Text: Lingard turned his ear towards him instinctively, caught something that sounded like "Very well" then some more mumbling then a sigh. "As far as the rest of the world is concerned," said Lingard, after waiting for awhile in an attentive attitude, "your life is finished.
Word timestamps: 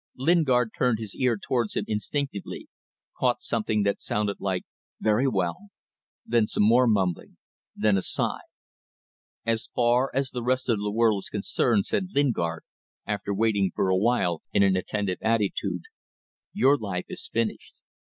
Lingard 0.17 0.71
turned 0.75 0.97
his 0.97 1.15
ear 1.15 1.37
towards 1.37 1.75
him 1.75 1.85
instinctively, 1.87 2.67
caught 3.19 3.43
something 3.43 3.83
that 3.83 4.01
sounded 4.01 4.37
like 4.39 4.63
"Very 4.99 5.27
well" 5.27 5.67
then 6.25 6.47
some 6.47 6.63
more 6.63 6.87
mumbling 6.87 7.37
then 7.75 7.97
a 7.97 8.01
sigh. 8.01 8.39
"As 9.45 9.67
far 9.67 10.09
as 10.15 10.31
the 10.31 10.41
rest 10.41 10.69
of 10.69 10.79
the 10.79 10.89
world 10.89 11.21
is 11.25 11.29
concerned," 11.29 11.85
said 11.85 12.15
Lingard, 12.15 12.63
after 13.05 13.31
waiting 13.31 13.71
for 13.75 13.89
awhile 13.89 14.41
in 14.51 14.63
an 14.63 14.75
attentive 14.75 15.19
attitude, 15.21 15.83
"your 16.51 16.77
life 16.79 17.05
is 17.07 17.29
finished. 17.31 17.75